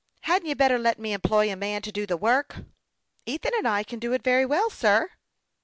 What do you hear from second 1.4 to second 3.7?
a man to do the work r ""Ethan and